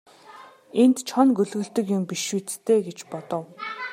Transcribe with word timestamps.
Энд 0.81 0.97
чоно 1.09 1.31
гөлөглөдөг 1.37 1.85
юм 1.97 2.03
биш 2.09 2.23
биз 2.43 2.53
дээ 2.65 2.79
гэж 2.87 2.99
бодов. 3.11 3.43